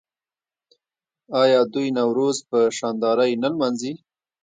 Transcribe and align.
آیا 1.41 1.59
دوی 1.73 1.87
نوروز 1.97 2.37
په 2.49 2.59
شاندارۍ 2.77 3.31
نه 3.43 3.49
لمانځي؟ 3.53 3.93